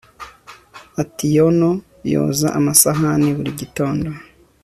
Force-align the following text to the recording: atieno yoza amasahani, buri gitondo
atieno 1.01 1.69
yoza 2.13 2.47
amasahani, 2.59 3.27
buri 3.35 3.51
gitondo 3.61 4.09